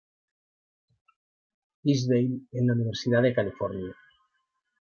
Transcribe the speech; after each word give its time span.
Tisdale 1.83 2.39
en 2.53 2.65
la 2.65 2.73
Universidad 2.73 3.21
de 3.21 3.35
California. 3.35 3.93